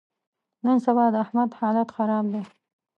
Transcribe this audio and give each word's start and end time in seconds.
نن 0.65 0.77
سبا 0.85 1.05
د 1.11 1.15
احمد 1.25 1.49
حالت 1.59 1.89
خراب 1.95 2.25
دی. 2.33 2.41